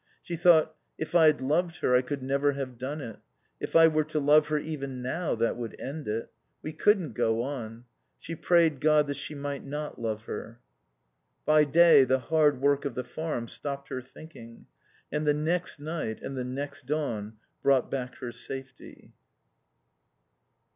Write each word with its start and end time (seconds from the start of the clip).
She 0.23 0.35
thought: 0.35 0.75
If 0.97 1.13
I'd 1.13 1.41
loved 1.41 1.81
her 1.81 1.93
I 1.93 2.01
could 2.01 2.23
never 2.23 2.53
have 2.53 2.79
done 2.79 3.01
it. 3.01 3.17
If 3.59 3.75
I 3.75 3.87
were 3.87 4.03
to 4.05 4.19
love 4.19 4.47
her 4.47 4.57
even 4.57 5.03
now 5.03 5.35
that 5.35 5.57
would 5.57 5.79
end 5.79 6.07
it. 6.07 6.31
We 6.63 6.73
couldn't 6.73 7.13
go 7.13 7.43
on. 7.43 7.85
She 8.17 8.33
prayed 8.33 8.81
God 8.81 9.05
that 9.05 9.17
she 9.17 9.35
might 9.35 9.63
not 9.63 10.01
love 10.01 10.23
her. 10.23 10.59
By 11.45 11.65
day 11.65 12.03
the 12.03 12.17
hard 12.17 12.59
work 12.59 12.83
of 12.83 12.95
the 12.95 13.03
farm 13.03 13.47
stopped 13.47 13.89
her 13.89 14.01
thinking. 14.01 14.65
And 15.11 15.27
the 15.27 15.35
next 15.35 15.79
night 15.79 16.19
and 16.23 16.35
the 16.35 16.43
next 16.45 16.87
dawn 16.87 17.37
brought 17.61 17.91
back 17.91 18.15
her 18.15 18.31
safety. 18.31 19.13